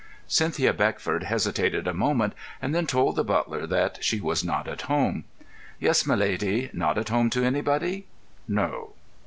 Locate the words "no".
8.47-8.93